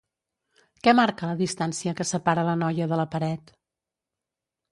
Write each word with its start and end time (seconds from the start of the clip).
Què 0.85 0.93
marca 0.99 1.27
la 1.31 1.35
distancia 1.41 1.93
que 1.99 2.07
separa 2.13 2.47
la 2.49 2.57
noia 2.63 2.87
de 2.93 2.99
la 3.01 3.07
paret? 3.17 3.53